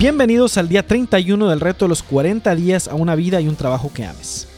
Bienvenidos 0.00 0.56
al 0.56 0.70
día 0.70 0.86
31 0.86 1.50
del 1.50 1.60
reto 1.60 1.84
de 1.84 1.90
los 1.90 2.02
40 2.02 2.54
días 2.54 2.88
a 2.88 2.94
una 2.94 3.14
vida 3.14 3.38
y 3.42 3.48
un 3.48 3.54
trabajo 3.54 3.92
que 3.92 4.06
ames. 4.06 4.48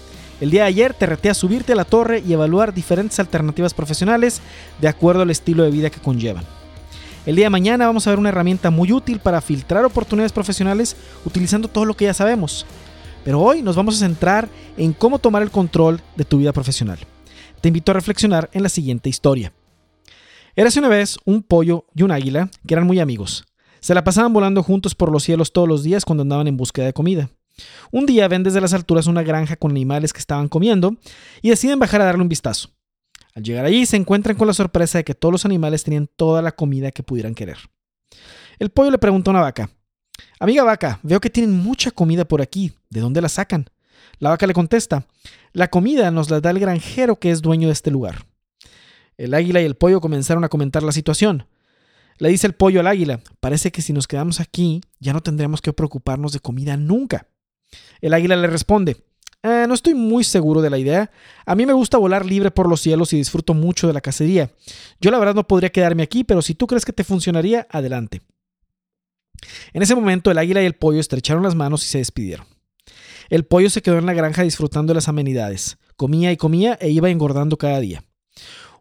El 0.40 0.52
día 0.52 0.62
de 0.62 0.68
ayer 0.68 0.94
te 0.94 1.04
reté 1.04 1.30
a 1.30 1.34
subirte 1.34 1.72
a 1.72 1.74
la 1.74 1.84
torre 1.84 2.22
y 2.24 2.32
evaluar 2.32 2.72
diferentes 2.72 3.18
alternativas 3.18 3.74
profesionales 3.74 4.40
de 4.80 4.86
acuerdo 4.86 5.22
al 5.22 5.32
estilo 5.32 5.64
de 5.64 5.72
vida 5.72 5.90
que 5.90 5.98
conllevan. 5.98 6.44
El 7.26 7.34
día 7.34 7.46
de 7.46 7.50
mañana 7.50 7.88
vamos 7.88 8.06
a 8.06 8.10
ver 8.10 8.20
una 8.20 8.28
herramienta 8.28 8.70
muy 8.70 8.92
útil 8.92 9.18
para 9.18 9.40
filtrar 9.40 9.84
oportunidades 9.84 10.30
profesionales 10.30 10.94
utilizando 11.24 11.66
todo 11.66 11.86
lo 11.86 11.94
que 11.94 12.04
ya 12.04 12.14
sabemos. 12.14 12.64
Pero 13.24 13.40
hoy 13.40 13.62
nos 13.62 13.74
vamos 13.74 13.96
a 13.96 14.06
centrar 14.06 14.48
en 14.76 14.92
cómo 14.92 15.18
tomar 15.18 15.42
el 15.42 15.50
control 15.50 16.00
de 16.14 16.24
tu 16.24 16.38
vida 16.38 16.52
profesional. 16.52 17.00
Te 17.60 17.66
invito 17.66 17.90
a 17.90 17.94
reflexionar 17.94 18.48
en 18.52 18.62
la 18.62 18.68
siguiente 18.68 19.08
historia. 19.08 19.52
Érase 20.54 20.78
una 20.78 20.88
vez 20.88 21.18
un 21.24 21.42
pollo 21.42 21.84
y 21.96 22.04
un 22.04 22.12
águila 22.12 22.48
que 22.64 22.74
eran 22.74 22.86
muy 22.86 23.00
amigos. 23.00 23.44
Se 23.82 23.94
la 23.94 24.04
pasaban 24.04 24.32
volando 24.32 24.62
juntos 24.62 24.94
por 24.94 25.10
los 25.10 25.24
cielos 25.24 25.52
todos 25.52 25.66
los 25.66 25.82
días 25.82 26.04
cuando 26.04 26.22
andaban 26.22 26.46
en 26.46 26.56
búsqueda 26.56 26.86
de 26.86 26.92
comida. 26.92 27.30
Un 27.90 28.06
día 28.06 28.28
ven 28.28 28.44
desde 28.44 28.60
las 28.60 28.74
alturas 28.74 29.08
una 29.08 29.24
granja 29.24 29.56
con 29.56 29.72
animales 29.72 30.12
que 30.12 30.20
estaban 30.20 30.48
comiendo 30.48 30.96
y 31.42 31.50
deciden 31.50 31.80
bajar 31.80 32.00
a 32.00 32.04
darle 32.04 32.22
un 32.22 32.28
vistazo. 32.28 32.70
Al 33.34 33.42
llegar 33.42 33.64
allí 33.64 33.84
se 33.84 33.96
encuentran 33.96 34.36
con 34.36 34.46
la 34.46 34.54
sorpresa 34.54 34.98
de 34.98 35.04
que 35.04 35.16
todos 35.16 35.32
los 35.32 35.44
animales 35.44 35.82
tenían 35.82 36.08
toda 36.14 36.42
la 36.42 36.52
comida 36.52 36.92
que 36.92 37.02
pudieran 37.02 37.34
querer. 37.34 37.58
El 38.60 38.70
pollo 38.70 38.92
le 38.92 38.98
preguntó 38.98 39.30
a 39.30 39.34
una 39.34 39.42
vaca, 39.42 39.68
Amiga 40.38 40.62
vaca, 40.62 41.00
veo 41.02 41.20
que 41.20 41.30
tienen 41.30 41.52
mucha 41.52 41.90
comida 41.90 42.24
por 42.24 42.40
aquí, 42.40 42.72
¿de 42.88 43.00
dónde 43.00 43.20
la 43.20 43.28
sacan? 43.28 43.68
La 44.20 44.30
vaca 44.30 44.46
le 44.46 44.54
contesta, 44.54 45.08
La 45.52 45.70
comida 45.70 46.12
nos 46.12 46.30
la 46.30 46.40
da 46.40 46.50
el 46.50 46.60
granjero 46.60 47.18
que 47.18 47.32
es 47.32 47.42
dueño 47.42 47.66
de 47.66 47.72
este 47.72 47.90
lugar. 47.90 48.26
El 49.16 49.34
águila 49.34 49.60
y 49.60 49.64
el 49.64 49.74
pollo 49.74 50.00
comenzaron 50.00 50.44
a 50.44 50.48
comentar 50.48 50.84
la 50.84 50.92
situación. 50.92 51.48
Le 52.18 52.28
dice 52.28 52.46
el 52.46 52.54
pollo 52.54 52.80
al 52.80 52.86
águila, 52.86 53.20
parece 53.40 53.72
que 53.72 53.82
si 53.82 53.92
nos 53.92 54.06
quedamos 54.06 54.40
aquí 54.40 54.80
ya 55.00 55.12
no 55.12 55.22
tendremos 55.22 55.60
que 55.60 55.72
preocuparnos 55.72 56.32
de 56.32 56.40
comida 56.40 56.76
nunca. 56.76 57.26
El 58.00 58.14
águila 58.14 58.36
le 58.36 58.46
responde, 58.46 59.04
eh, 59.42 59.64
no 59.66 59.74
estoy 59.74 59.94
muy 59.94 60.22
seguro 60.22 60.62
de 60.62 60.70
la 60.70 60.78
idea. 60.78 61.10
A 61.44 61.54
mí 61.56 61.66
me 61.66 61.72
gusta 61.72 61.98
volar 61.98 62.24
libre 62.24 62.50
por 62.50 62.68
los 62.68 62.80
cielos 62.80 63.12
y 63.12 63.16
disfruto 63.16 63.54
mucho 63.54 63.88
de 63.88 63.92
la 63.92 64.00
cacería. 64.00 64.50
Yo 65.00 65.10
la 65.10 65.18
verdad 65.18 65.34
no 65.34 65.46
podría 65.46 65.70
quedarme 65.70 66.04
aquí, 66.04 66.22
pero 66.22 66.42
si 66.42 66.54
tú 66.54 66.66
crees 66.66 66.84
que 66.84 66.92
te 66.92 67.02
funcionaría, 67.02 67.66
adelante. 67.70 68.22
En 69.72 69.82
ese 69.82 69.96
momento 69.96 70.30
el 70.30 70.38
águila 70.38 70.62
y 70.62 70.66
el 70.66 70.74
pollo 70.74 71.00
estrecharon 71.00 71.42
las 71.42 71.56
manos 71.56 71.84
y 71.84 71.88
se 71.88 71.98
despidieron. 71.98 72.46
El 73.30 73.44
pollo 73.44 73.70
se 73.70 73.82
quedó 73.82 73.98
en 73.98 74.06
la 74.06 74.14
granja 74.14 74.42
disfrutando 74.42 74.92
de 74.92 74.96
las 74.96 75.08
amenidades. 75.08 75.78
Comía 75.96 76.30
y 76.30 76.36
comía 76.36 76.78
e 76.80 76.90
iba 76.90 77.10
engordando 77.10 77.56
cada 77.56 77.80
día. 77.80 78.04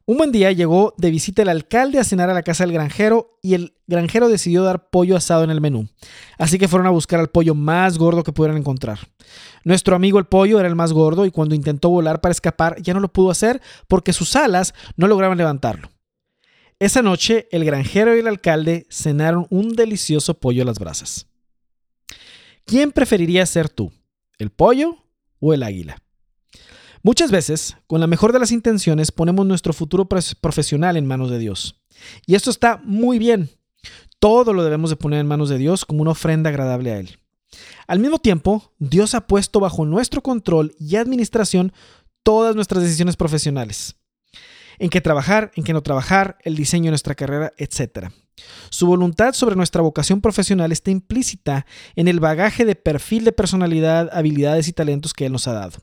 Un 0.05 0.17
buen 0.17 0.31
día 0.31 0.51
llegó 0.51 0.95
de 0.97 1.11
visita 1.11 1.43
el 1.43 1.49
alcalde 1.49 1.99
a 1.99 2.03
cenar 2.03 2.29
a 2.29 2.33
la 2.33 2.41
casa 2.41 2.63
del 2.63 2.73
granjero 2.73 3.37
y 3.43 3.53
el 3.53 3.75
granjero 3.85 4.29
decidió 4.29 4.63
dar 4.63 4.89
pollo 4.89 5.15
asado 5.15 5.43
en 5.43 5.51
el 5.51 5.61
menú. 5.61 5.87
Así 6.39 6.57
que 6.57 6.67
fueron 6.67 6.87
a 6.87 6.91
buscar 6.91 7.19
al 7.19 7.29
pollo 7.29 7.53
más 7.53 7.99
gordo 7.99 8.23
que 8.23 8.33
pudieran 8.33 8.57
encontrar. 8.57 8.99
Nuestro 9.63 9.95
amigo 9.95 10.17
el 10.17 10.25
pollo 10.25 10.59
era 10.59 10.67
el 10.67 10.75
más 10.75 10.91
gordo 10.91 11.25
y 11.25 11.31
cuando 11.31 11.53
intentó 11.53 11.89
volar 11.89 12.19
para 12.19 12.31
escapar 12.31 12.81
ya 12.81 12.93
no 12.93 12.99
lo 12.99 13.13
pudo 13.13 13.29
hacer 13.29 13.61
porque 13.87 14.11
sus 14.11 14.35
alas 14.35 14.73
no 14.95 15.07
lograban 15.07 15.37
levantarlo. 15.37 15.89
Esa 16.79 17.03
noche 17.03 17.47
el 17.51 17.63
granjero 17.63 18.15
y 18.15 18.19
el 18.19 18.27
alcalde 18.27 18.87
cenaron 18.89 19.45
un 19.51 19.75
delicioso 19.75 20.33
pollo 20.39 20.63
a 20.63 20.65
las 20.65 20.79
brasas. 20.79 21.27
¿Quién 22.65 22.91
preferiría 22.91 23.45
ser 23.45 23.69
tú? 23.69 23.91
¿El 24.39 24.49
pollo 24.49 24.97
o 25.39 25.53
el 25.53 25.61
águila? 25.61 25.97
Muchas 27.03 27.31
veces, 27.31 27.77
con 27.87 27.99
la 27.99 28.07
mejor 28.07 28.31
de 28.31 28.39
las 28.39 28.51
intenciones, 28.51 29.11
ponemos 29.11 29.45
nuestro 29.45 29.73
futuro 29.73 30.07
profesional 30.07 30.97
en 30.97 31.07
manos 31.07 31.31
de 31.31 31.39
Dios. 31.39 31.81
Y 32.27 32.35
esto 32.35 32.51
está 32.51 32.79
muy 32.83 33.17
bien. 33.17 33.49
Todo 34.19 34.53
lo 34.53 34.63
debemos 34.63 34.91
de 34.91 34.97
poner 34.97 35.19
en 35.19 35.27
manos 35.27 35.49
de 35.49 35.57
Dios 35.57 35.83
como 35.83 36.03
una 36.03 36.11
ofrenda 36.11 36.49
agradable 36.49 36.91
a 36.91 36.99
Él. 36.99 37.17
Al 37.87 37.99
mismo 37.99 38.19
tiempo, 38.19 38.71
Dios 38.77 39.15
ha 39.15 39.25
puesto 39.25 39.59
bajo 39.59 39.83
nuestro 39.85 40.21
control 40.21 40.75
y 40.79 40.95
administración 40.95 41.73
todas 42.21 42.55
nuestras 42.55 42.83
decisiones 42.83 43.17
profesionales. 43.17 43.95
En 44.77 44.89
qué 44.89 45.01
trabajar, 45.01 45.51
en 45.55 45.63
qué 45.63 45.73
no 45.73 45.81
trabajar, 45.81 46.37
el 46.43 46.55
diseño 46.55 46.85
de 46.85 46.91
nuestra 46.91 47.15
carrera, 47.15 47.51
etc. 47.57 48.09
Su 48.69 48.85
voluntad 48.87 49.33
sobre 49.33 49.55
nuestra 49.55 49.81
vocación 49.81 50.21
profesional 50.21 50.71
está 50.71 50.91
implícita 50.91 51.65
en 51.95 52.07
el 52.07 52.19
bagaje 52.19 52.63
de 52.63 52.75
perfil 52.75 53.25
de 53.25 53.31
personalidad, 53.31 54.09
habilidades 54.13 54.67
y 54.67 54.73
talentos 54.73 55.13
que 55.13 55.25
Él 55.25 55.31
nos 55.31 55.47
ha 55.47 55.53
dado. 55.53 55.79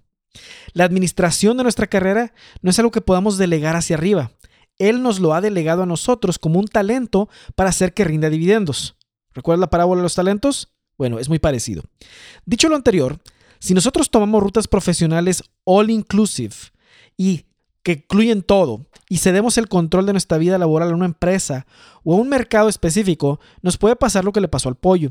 La 0.73 0.85
administración 0.85 1.57
de 1.57 1.63
nuestra 1.63 1.87
carrera 1.87 2.33
no 2.63 2.71
es 2.71 2.79
algo 2.79 2.91
que 2.91 3.01
podamos 3.01 3.39
delegar 3.39 3.77
hacia 3.77 3.97
arriba. 3.97 4.33
Él 4.79 5.03
nos 5.03 5.19
lo 5.21 5.35
ha 5.35 5.41
delegado 5.41 5.83
a 5.83 5.87
nosotros 5.87 6.39
como 6.39 6.59
un 6.59 6.69
talento 6.69 7.29
para 7.55 7.71
hacer 7.71 7.95
que 7.95 8.05
rinda 8.05 8.31
dividendos. 8.31 8.97
¿Recuerda 9.35 9.61
la 9.61 9.71
parábola 9.71 10.01
de 10.01 10.05
los 10.05 10.15
talentos? 10.15 10.73
Bueno, 10.97 11.19
es 11.19 11.29
muy 11.29 11.39
parecido. 11.39 11.83
Dicho 12.45 12.69
lo 12.69 12.77
anterior, 12.77 13.21
si 13.59 13.75
nosotros 13.75 14.11
tomamos 14.11 14.43
rutas 14.43 14.69
profesionales 14.69 15.43
all 15.65 15.91
inclusive 15.91 16.55
y 17.17 17.47
que 17.83 17.93
incluyen 17.93 18.43
todo 18.43 18.87
y 19.09 19.19
cedemos 19.19 19.59
el 19.59 19.69
control 19.69 20.07
de 20.07 20.13
nuestra 20.13 20.39
vida 20.39 20.59
laboral 20.59 20.91
a 20.91 20.95
una 20.95 21.07
empresa 21.07 21.67
o 22.05 22.15
a 22.15 22.19
un 22.19 22.29
mercado 22.29 22.69
específico, 22.69 23.41
nos 23.63 23.79
puede 23.79 23.97
pasar 23.97 24.25
lo 24.25 24.33
que 24.33 24.41
le 24.41 24.49
pasó 24.49 24.69
al 24.69 24.77
pollo. 24.77 25.11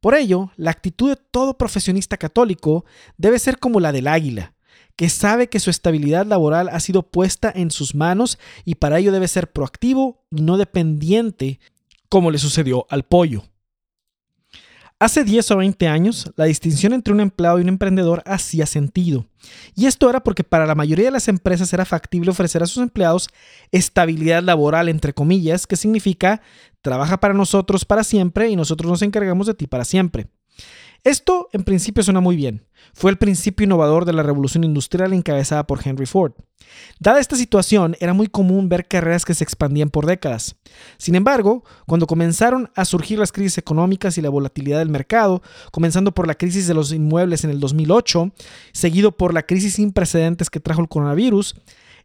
Por 0.00 0.14
ello, 0.14 0.50
la 0.56 0.70
actitud 0.70 1.10
de 1.10 1.16
todo 1.16 1.56
profesionista 1.56 2.16
católico 2.16 2.84
debe 3.16 3.38
ser 3.38 3.58
como 3.58 3.80
la 3.80 3.92
del 3.92 4.06
águila, 4.06 4.54
que 4.96 5.08
sabe 5.08 5.48
que 5.48 5.60
su 5.60 5.70
estabilidad 5.70 6.26
laboral 6.26 6.68
ha 6.70 6.80
sido 6.80 7.02
puesta 7.02 7.52
en 7.54 7.70
sus 7.70 7.94
manos 7.94 8.38
y 8.64 8.76
para 8.76 8.98
ello 8.98 9.12
debe 9.12 9.28
ser 9.28 9.52
proactivo 9.52 10.24
y 10.30 10.42
no 10.42 10.56
dependiente, 10.56 11.60
como 12.08 12.30
le 12.30 12.38
sucedió 12.38 12.86
al 12.88 13.04
pollo. 13.04 13.44
Hace 14.98 15.24
10 15.24 15.50
o 15.50 15.56
20 15.58 15.88
años, 15.88 16.32
la 16.36 16.46
distinción 16.46 16.94
entre 16.94 17.12
un 17.12 17.20
empleado 17.20 17.58
y 17.58 17.62
un 17.62 17.68
emprendedor 17.68 18.22
hacía 18.24 18.64
sentido. 18.64 19.26
Y 19.74 19.84
esto 19.84 20.08
era 20.08 20.20
porque 20.20 20.42
para 20.42 20.64
la 20.64 20.74
mayoría 20.74 21.04
de 21.04 21.10
las 21.10 21.28
empresas 21.28 21.70
era 21.74 21.84
factible 21.84 22.30
ofrecer 22.30 22.62
a 22.62 22.66
sus 22.66 22.82
empleados 22.82 23.28
estabilidad 23.72 24.42
laboral, 24.42 24.88
entre 24.88 25.12
comillas, 25.12 25.66
que 25.66 25.76
significa 25.76 26.40
trabaja 26.80 27.20
para 27.20 27.34
nosotros 27.34 27.84
para 27.84 28.04
siempre 28.04 28.48
y 28.48 28.56
nosotros 28.56 28.90
nos 28.90 29.02
encargamos 29.02 29.46
de 29.46 29.52
ti 29.52 29.66
para 29.66 29.84
siempre. 29.84 30.28
Esto 31.06 31.48
en 31.52 31.62
principio 31.62 32.02
suena 32.02 32.18
muy 32.18 32.34
bien. 32.34 32.66
Fue 32.92 33.12
el 33.12 33.16
principio 33.16 33.62
innovador 33.62 34.06
de 34.06 34.12
la 34.12 34.24
revolución 34.24 34.64
industrial 34.64 35.12
encabezada 35.12 35.64
por 35.64 35.78
Henry 35.86 36.04
Ford. 36.04 36.32
Dada 36.98 37.20
esta 37.20 37.36
situación, 37.36 37.94
era 38.00 38.12
muy 38.12 38.26
común 38.26 38.68
ver 38.68 38.88
carreras 38.88 39.24
que 39.24 39.32
se 39.32 39.44
expandían 39.44 39.88
por 39.88 40.04
décadas. 40.04 40.56
Sin 40.98 41.14
embargo, 41.14 41.62
cuando 41.86 42.08
comenzaron 42.08 42.72
a 42.74 42.84
surgir 42.84 43.20
las 43.20 43.30
crisis 43.30 43.56
económicas 43.56 44.18
y 44.18 44.20
la 44.20 44.30
volatilidad 44.30 44.80
del 44.80 44.88
mercado, 44.88 45.42
comenzando 45.70 46.12
por 46.12 46.26
la 46.26 46.34
crisis 46.34 46.66
de 46.66 46.74
los 46.74 46.90
inmuebles 46.90 47.44
en 47.44 47.50
el 47.50 47.60
2008, 47.60 48.32
seguido 48.72 49.12
por 49.12 49.32
la 49.32 49.44
crisis 49.44 49.74
sin 49.74 49.92
precedentes 49.92 50.50
que 50.50 50.58
trajo 50.58 50.80
el 50.80 50.88
coronavirus, 50.88 51.54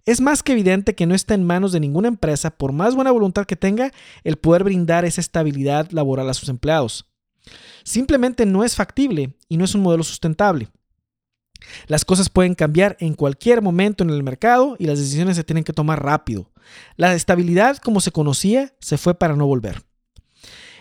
es 0.05 0.21
más 0.21 0.43
que 0.43 0.51
evidente 0.51 0.93
que 0.93 1.07
no 1.07 1.15
está 1.15 1.33
en 1.33 1.43
manos 1.43 1.71
de 1.71 1.79
ninguna 1.79 2.07
empresa, 2.07 2.51
por 2.51 2.71
más 2.71 2.93
buena 2.93 3.09
voluntad 3.09 3.47
que 3.47 3.55
tenga, 3.55 3.91
el 4.23 4.37
poder 4.37 4.63
brindar 4.63 5.05
esa 5.05 5.21
estabilidad 5.21 5.89
laboral 5.89 6.29
a 6.29 6.35
sus 6.35 6.49
empleados. 6.49 7.10
Simplemente 7.83 8.45
no 8.45 8.63
es 8.63 8.75
factible 8.75 9.35
y 9.47 9.57
no 9.57 9.65
es 9.65 9.75
un 9.75 9.81
modelo 9.81 10.03
sustentable. 10.03 10.69
Las 11.87 12.05
cosas 12.05 12.29
pueden 12.29 12.55
cambiar 12.55 12.97
en 12.99 13.13
cualquier 13.13 13.61
momento 13.61 14.03
en 14.03 14.09
el 14.09 14.23
mercado 14.23 14.75
y 14.79 14.85
las 14.85 14.99
decisiones 14.99 15.35
se 15.35 15.43
tienen 15.43 15.63
que 15.63 15.73
tomar 15.73 16.03
rápido. 16.03 16.51
La 16.95 17.13
estabilidad 17.13 17.77
como 17.77 18.01
se 18.01 18.11
conocía 18.11 18.73
se 18.79 18.97
fue 18.97 19.13
para 19.13 19.35
no 19.35 19.45
volver. 19.45 19.83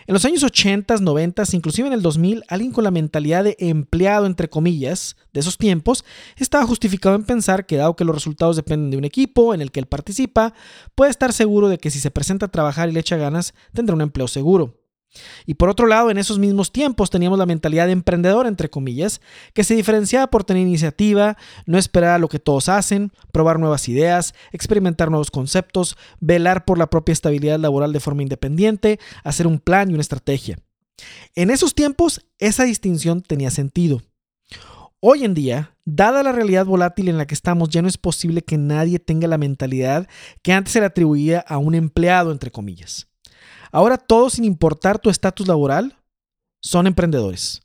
En 0.07 0.13
los 0.13 0.25
años 0.25 0.43
80, 0.43 0.97
90, 0.97 1.43
inclusive 1.53 1.87
en 1.87 1.93
el 1.93 2.01
2000, 2.01 2.43
alguien 2.47 2.71
con 2.71 2.83
la 2.83 2.91
mentalidad 2.91 3.43
de 3.43 3.55
empleado, 3.59 4.25
entre 4.25 4.49
comillas, 4.49 5.15
de 5.31 5.39
esos 5.39 5.57
tiempos, 5.57 6.03
estaba 6.37 6.65
justificado 6.65 7.15
en 7.15 7.23
pensar 7.23 7.65
que 7.65 7.77
dado 7.77 7.95
que 7.95 8.03
los 8.03 8.15
resultados 8.15 8.55
dependen 8.55 8.89
de 8.89 8.97
un 8.97 9.05
equipo 9.05 9.53
en 9.53 9.61
el 9.61 9.71
que 9.71 9.79
él 9.79 9.85
participa, 9.85 10.53
puede 10.95 11.11
estar 11.11 11.33
seguro 11.33 11.69
de 11.69 11.77
que 11.77 11.91
si 11.91 11.99
se 11.99 12.11
presenta 12.11 12.47
a 12.47 12.51
trabajar 12.51 12.89
y 12.89 12.93
le 12.93 12.99
echa 12.99 13.15
ganas, 13.15 13.53
tendrá 13.73 13.95
un 13.95 14.01
empleo 14.01 14.27
seguro. 14.27 14.80
Y 15.45 15.55
por 15.55 15.69
otro 15.69 15.87
lado, 15.87 16.09
en 16.09 16.17
esos 16.17 16.39
mismos 16.39 16.71
tiempos 16.71 17.09
teníamos 17.09 17.37
la 17.37 17.45
mentalidad 17.45 17.87
de 17.87 17.91
emprendedor, 17.91 18.47
entre 18.47 18.69
comillas, 18.69 19.21
que 19.53 19.63
se 19.63 19.75
diferenciaba 19.75 20.27
por 20.27 20.43
tener 20.43 20.63
iniciativa, 20.63 21.37
no 21.65 21.77
esperar 21.77 22.11
a 22.11 22.17
lo 22.17 22.29
que 22.29 22.39
todos 22.39 22.69
hacen, 22.69 23.11
probar 23.31 23.59
nuevas 23.59 23.89
ideas, 23.89 24.33
experimentar 24.51 25.09
nuevos 25.09 25.31
conceptos, 25.31 25.97
velar 26.19 26.65
por 26.65 26.77
la 26.77 26.89
propia 26.89 27.13
estabilidad 27.13 27.59
laboral 27.59 27.93
de 27.93 27.99
forma 27.99 28.23
independiente, 28.23 28.99
hacer 29.23 29.47
un 29.47 29.59
plan 29.59 29.89
y 29.89 29.93
una 29.93 30.01
estrategia. 30.01 30.57
En 31.35 31.49
esos 31.49 31.75
tiempos, 31.75 32.25
esa 32.39 32.63
distinción 32.63 33.21
tenía 33.21 33.51
sentido. 33.51 34.01
Hoy 34.99 35.25
en 35.25 35.33
día, 35.33 35.75
dada 35.83 36.21
la 36.21 36.31
realidad 36.31 36.65
volátil 36.65 37.09
en 37.09 37.17
la 37.17 37.25
que 37.25 37.33
estamos, 37.33 37.69
ya 37.69 37.81
no 37.81 37.87
es 37.87 37.97
posible 37.97 38.43
que 38.43 38.59
nadie 38.59 38.99
tenga 38.99 39.27
la 39.27 39.39
mentalidad 39.39 40.07
que 40.43 40.53
antes 40.53 40.73
se 40.73 40.79
le 40.79 40.85
atribuía 40.85 41.39
a 41.39 41.57
un 41.57 41.73
empleado, 41.73 42.31
entre 42.31 42.51
comillas. 42.51 43.10
Ahora 43.71 43.97
todos, 43.97 44.33
sin 44.33 44.45
importar 44.45 44.99
tu 44.99 45.09
estatus 45.09 45.47
laboral, 45.47 45.97
son 46.61 46.87
emprendedores. 46.87 47.61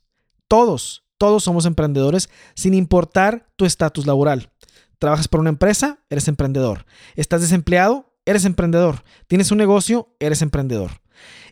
Todos, 0.47 1.03
todos 1.17 1.43
somos 1.43 1.65
emprendedores 1.65 2.29
sin 2.55 2.73
importar 2.73 3.49
tu 3.55 3.65
estatus 3.65 4.05
laboral. 4.05 4.51
Trabajas 4.99 5.27
por 5.27 5.39
una 5.39 5.49
empresa, 5.49 5.99
eres 6.09 6.27
emprendedor. 6.27 6.85
Estás 7.15 7.41
desempleado, 7.41 8.17
eres 8.25 8.45
emprendedor. 8.45 9.03
Tienes 9.27 9.51
un 9.51 9.57
negocio, 9.57 10.15
eres 10.19 10.41
emprendedor. 10.41 11.01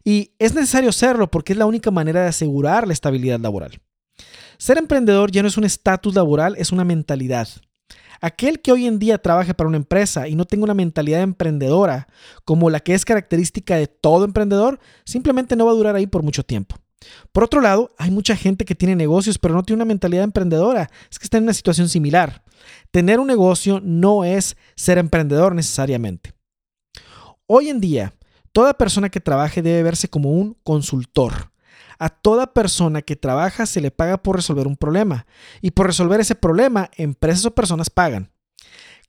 Y 0.03 0.33
es 0.39 0.53
necesario 0.53 0.89
hacerlo 0.89 1.29
porque 1.29 1.53
es 1.53 1.59
la 1.59 1.65
única 1.65 1.91
manera 1.91 2.21
de 2.21 2.29
asegurar 2.29 2.87
la 2.87 2.93
estabilidad 2.93 3.39
laboral. 3.39 3.81
Ser 4.57 4.77
emprendedor 4.77 5.31
ya 5.31 5.41
no 5.41 5.47
es 5.47 5.57
un 5.57 5.63
estatus 5.63 6.15
laboral, 6.15 6.55
es 6.57 6.71
una 6.71 6.83
mentalidad. 6.83 7.47
Aquel 8.21 8.61
que 8.61 8.71
hoy 8.71 8.87
en 8.87 8.99
día 8.99 9.17
trabaje 9.17 9.53
para 9.53 9.67
una 9.67 9.77
empresa 9.77 10.27
y 10.27 10.35
no 10.35 10.45
tenga 10.45 10.63
una 10.63 10.73
mentalidad 10.73 11.21
emprendedora 11.21 12.07
como 12.43 12.69
la 12.69 12.79
que 12.79 12.93
es 12.93 13.05
característica 13.05 13.75
de 13.75 13.87
todo 13.87 14.25
emprendedor, 14.25 14.79
simplemente 15.03 15.55
no 15.55 15.65
va 15.65 15.71
a 15.71 15.75
durar 15.75 15.95
ahí 15.95 16.07
por 16.07 16.23
mucho 16.23 16.43
tiempo. 16.43 16.77
Por 17.31 17.43
otro 17.43 17.61
lado, 17.61 17.91
hay 17.97 18.09
mucha 18.09 18.35
gente 18.35 18.65
que 18.65 18.75
tiene 18.75 18.95
negocios 18.95 19.37
pero 19.37 19.53
no 19.53 19.63
tiene 19.63 19.77
una 19.77 19.85
mentalidad 19.85 20.23
emprendedora. 20.23 20.89
Es 21.11 21.19
que 21.19 21.25
está 21.25 21.37
en 21.37 21.43
una 21.43 21.53
situación 21.53 21.89
similar. 21.89 22.43
Tener 22.91 23.19
un 23.19 23.27
negocio 23.27 23.79
no 23.83 24.23
es 24.23 24.57
ser 24.75 24.97
emprendedor 24.97 25.53
necesariamente. 25.53 26.33
Hoy 27.47 27.69
en 27.69 27.79
día, 27.79 28.13
toda 28.51 28.73
persona 28.73 29.09
que 29.09 29.19
trabaje 29.19 29.61
debe 29.61 29.83
verse 29.83 30.07
como 30.07 30.31
un 30.31 30.57
consultor. 30.63 31.51
A 31.99 32.09
toda 32.09 32.53
persona 32.53 33.01
que 33.01 33.15
trabaja 33.15 33.65
se 33.65 33.81
le 33.81 33.91
paga 33.91 34.17
por 34.17 34.35
resolver 34.35 34.67
un 34.67 34.75
problema 34.75 35.25
y 35.61 35.71
por 35.71 35.87
resolver 35.87 36.19
ese 36.19 36.35
problema 36.35 36.89
empresas 36.97 37.45
o 37.45 37.55
personas 37.55 37.89
pagan. 37.89 38.31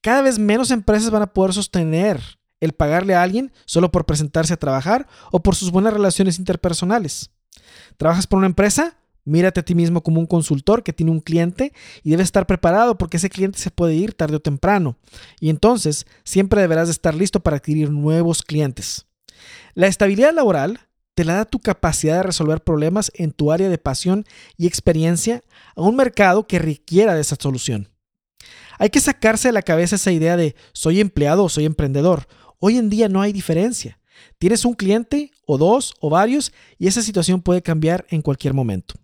Cada 0.00 0.23
vez 0.23 0.38
menos 0.38 0.71
empresas 0.71 1.11
van 1.11 1.23
a 1.23 1.33
poder 1.33 1.53
sostener 1.53 2.21
el 2.61 2.73
pagarle 2.73 3.15
a 3.15 3.23
alguien 3.23 3.53
solo 3.65 3.91
por 3.91 4.06
presentarse 4.06 4.55
a 4.55 4.59
trabajar 4.59 5.06
o 5.31 5.43
por 5.43 5.55
sus 5.55 5.71
buenas 5.71 5.93
relaciones 5.93 6.38
interpersonales. 6.38 7.31
¿Trabajas 7.97 8.27
por 8.27 8.38
una 8.38 8.47
empresa? 8.47 8.97
Mírate 9.25 9.59
a 9.59 9.65
ti 9.65 9.75
mismo 9.75 10.03
como 10.03 10.21
un 10.21 10.27
consultor 10.27 10.85
que 10.85 10.93
tiene 10.93 11.11
un 11.11 11.21
cliente 11.21 11.73
y 12.05 12.11
debes 12.11 12.27
estar 12.27 12.47
preparado 12.47 12.97
porque 12.97 13.17
ese 13.17 13.29
cliente 13.29 13.59
se 13.59 13.73
puede 13.73 13.94
ir 13.94 14.15
tarde 14.15 14.37
o 14.37 14.41
temprano. 14.41 14.97
Y 15.41 15.50
entonces 15.50 16.06
siempre 16.23 16.61
deberás 16.61 16.87
de 16.87 16.93
estar 16.93 17.15
listo 17.15 17.41
para 17.41 17.56
adquirir 17.56 17.91
nuevos 17.91 18.43
clientes. 18.43 19.06
La 19.75 19.88
estabilidad 19.88 20.33
laboral 20.33 20.86
te 21.17 21.25
la 21.25 21.37
da 21.37 21.45
tu 21.47 21.61
capacidad 21.61 22.19
de 22.19 22.25
resolver 22.25 22.63
problemas 22.63 23.11
en 23.15 23.33
tu 23.33 23.51
área 23.51 23.71
de 23.71 23.79
pasión 23.79 24.27
y 24.59 24.67
experiencia 24.67 25.43
a 25.75 25.81
un 25.81 25.97
mercado 25.97 26.47
que 26.47 26.59
requiera 26.59 27.15
de 27.15 27.23
esa 27.23 27.37
solución. 27.41 27.89
Hay 28.79 28.91
que 28.91 29.01
sacarse 29.01 29.49
de 29.49 29.53
la 29.53 29.63
cabeza 29.63 29.97
esa 29.97 30.13
idea 30.13 30.37
de 30.37 30.55
soy 30.75 31.01
empleado 31.01 31.43
o 31.45 31.49
soy 31.49 31.65
emprendedor. 31.65 32.29
Hoy 32.59 32.77
en 32.77 32.91
día 32.91 33.09
no 33.09 33.23
hay 33.23 33.33
diferencia. 33.33 33.99
Tienes 34.37 34.67
un 34.67 34.75
cliente 34.75 35.31
o 35.47 35.57
dos 35.57 35.95
o 36.01 36.11
varios 36.11 36.53
y 36.79 36.87
esa 36.87 37.01
situación 37.01 37.41
puede 37.41 37.62
cambiar 37.62 38.05
en 38.11 38.21
cualquier 38.21 38.53
momento. 38.53 38.95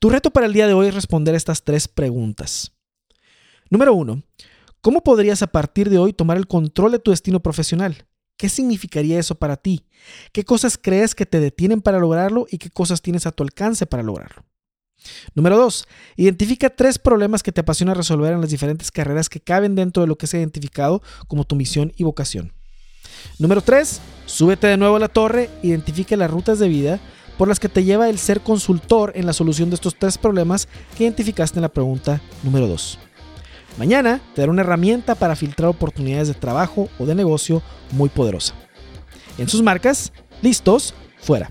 Tu 0.00 0.10
reto 0.10 0.32
para 0.32 0.44
el 0.44 0.52
día 0.52 0.66
de 0.66 0.74
hoy 0.74 0.88
es 0.88 0.94
responder 0.94 1.34
estas 1.34 1.64
tres 1.64 1.88
preguntas. 1.88 2.72
Número 3.70 3.94
uno, 3.94 4.22
¿cómo 4.82 5.02
podrías 5.02 5.40
a 5.40 5.46
partir 5.46 5.88
de 5.88 5.96
hoy 5.96 6.12
tomar 6.12 6.36
el 6.36 6.46
control 6.46 6.92
de 6.92 6.98
tu 6.98 7.10
destino 7.10 7.40
profesional? 7.40 8.04
¿Qué 8.42 8.48
significaría 8.48 9.20
eso 9.20 9.36
para 9.36 9.56
ti? 9.56 9.86
¿Qué 10.32 10.42
cosas 10.44 10.76
crees 10.76 11.14
que 11.14 11.26
te 11.26 11.38
detienen 11.38 11.80
para 11.80 12.00
lograrlo 12.00 12.48
y 12.50 12.58
qué 12.58 12.70
cosas 12.70 13.00
tienes 13.00 13.24
a 13.24 13.30
tu 13.30 13.44
alcance 13.44 13.86
para 13.86 14.02
lograrlo? 14.02 14.42
Número 15.36 15.56
dos, 15.56 15.86
Identifica 16.16 16.68
tres 16.68 16.98
problemas 16.98 17.44
que 17.44 17.52
te 17.52 17.60
apasiona 17.60 17.94
resolver 17.94 18.32
en 18.32 18.40
las 18.40 18.50
diferentes 18.50 18.90
carreras 18.90 19.28
que 19.28 19.38
caben 19.38 19.76
dentro 19.76 20.00
de 20.00 20.08
lo 20.08 20.18
que 20.18 20.26
se 20.26 20.38
ha 20.38 20.40
identificado 20.40 21.02
como 21.28 21.44
tu 21.44 21.54
misión 21.54 21.92
y 21.96 22.02
vocación. 22.02 22.52
Número 23.38 23.60
3. 23.60 24.00
Súbete 24.26 24.66
de 24.66 24.76
nuevo 24.76 24.96
a 24.96 24.98
la 24.98 25.06
torre, 25.06 25.48
identifique 25.62 26.16
las 26.16 26.28
rutas 26.28 26.58
de 26.58 26.66
vida 26.66 26.98
por 27.38 27.46
las 27.46 27.60
que 27.60 27.68
te 27.68 27.84
lleva 27.84 28.08
el 28.08 28.18
ser 28.18 28.40
consultor 28.40 29.12
en 29.14 29.24
la 29.26 29.34
solución 29.34 29.70
de 29.70 29.76
estos 29.76 29.94
tres 29.96 30.18
problemas 30.18 30.66
que 30.96 31.04
identificaste 31.04 31.60
en 31.60 31.62
la 31.62 31.72
pregunta 31.72 32.20
número 32.42 32.66
2. 32.66 32.98
Mañana 33.78 34.20
te 34.34 34.42
daré 34.42 34.50
una 34.50 34.62
herramienta 34.62 35.14
para 35.14 35.36
filtrar 35.36 35.70
oportunidades 35.70 36.28
de 36.28 36.34
trabajo 36.34 36.88
o 36.98 37.06
de 37.06 37.14
negocio 37.14 37.62
muy 37.90 38.08
poderosa. 38.08 38.54
En 39.38 39.48
sus 39.48 39.62
marcas, 39.62 40.12
listos, 40.42 40.94
fuera. 41.20 41.50